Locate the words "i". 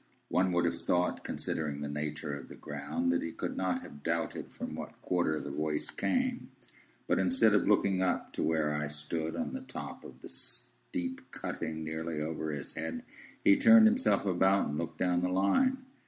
8.73-8.87